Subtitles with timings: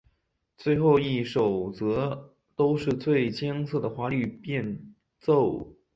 [0.57, 5.75] 最后一首则都是最艰涩的华丽变奏。